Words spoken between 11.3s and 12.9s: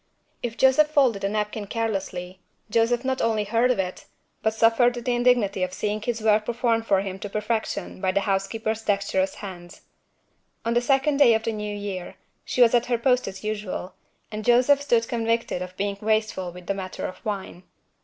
of the New Year, she was at